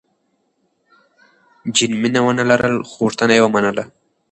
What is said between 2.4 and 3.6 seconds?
لرله، خو غوښتنه یې